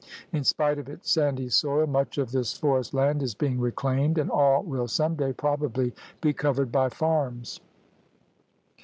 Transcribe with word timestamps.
In 0.33 0.43
spite 0.43 0.79
of 0.79 0.89
its 0.89 1.11
sandy 1.11 1.47
soil, 1.49 1.85
much 1.85 2.17
of 2.17 2.31
this 2.31 2.57
forest 2.57 2.91
land 2.91 3.21
is 3.21 3.35
being 3.35 3.59
reclaimed, 3.59 4.17
and 4.17 4.31
all 4.31 4.63
will 4.63 4.87
some 4.87 5.13
day 5.13 5.31
probably 5.31 5.93
be 6.21 6.33
covered 6.33 6.71
by 6.71 6.89
farms. 6.89 7.59